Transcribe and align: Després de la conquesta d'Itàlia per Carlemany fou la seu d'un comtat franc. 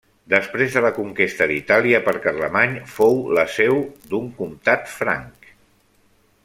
Després 0.33 0.77
de 0.77 0.81
la 0.85 0.89
conquesta 0.95 1.47
d'Itàlia 1.51 1.99
per 2.07 2.15
Carlemany 2.23 2.73
fou 2.95 3.21
la 3.41 3.47
seu 3.59 3.79
d'un 4.15 4.35
comtat 4.41 4.91
franc. 4.99 5.55